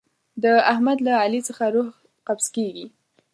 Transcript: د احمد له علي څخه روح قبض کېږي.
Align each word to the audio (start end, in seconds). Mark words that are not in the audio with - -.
د 0.43 0.45
احمد 0.71 0.97
له 1.07 1.13
علي 1.21 1.41
څخه 1.47 1.63
روح 1.75 1.89
قبض 2.27 2.45
کېږي. 2.55 2.85